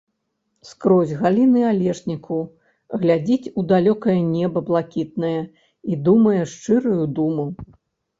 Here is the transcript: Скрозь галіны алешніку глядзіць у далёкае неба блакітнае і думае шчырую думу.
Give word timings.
Скрозь 0.67 1.11
галіны 1.23 1.61
алешніку 1.71 2.37
глядзіць 3.03 3.51
у 3.63 3.65
далёкае 3.71 4.15
неба 4.31 4.63
блакітнае 4.71 5.35
і 5.91 5.99
думае 6.09 6.41
шчырую 6.55 7.05
думу. 7.21 7.47